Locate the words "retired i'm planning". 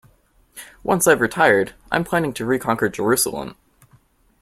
1.21-2.33